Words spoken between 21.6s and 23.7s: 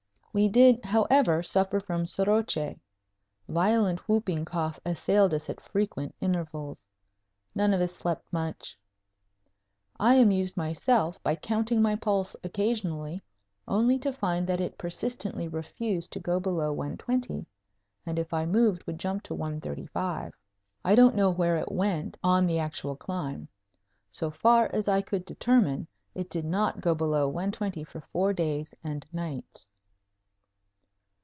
went on the actual climb.